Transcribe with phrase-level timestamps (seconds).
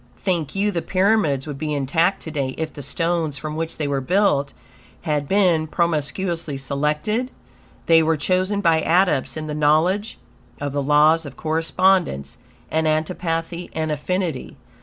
[0.17, 3.87] Think you the pryamids would be intact to day, if the stones from which they
[3.87, 4.51] were built
[5.03, 7.29] had been promiscuously selected?
[7.85, 10.17] They were chosen by Adepts in the knowledge
[10.59, 12.39] of the Laws of Correspondence
[12.71, 14.57] and antipathy and affinity.